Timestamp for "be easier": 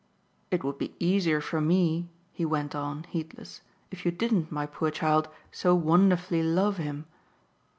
0.79-1.39